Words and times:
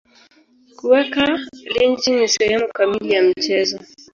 Kuweka 0.77 1.23
lynching 1.73 2.17
ni 2.19 2.27
sehemu 2.27 2.67
kamili 2.67 3.13
ya 3.13 3.23
mchezo. 3.23 3.79